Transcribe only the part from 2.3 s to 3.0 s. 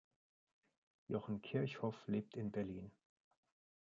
in Berlin.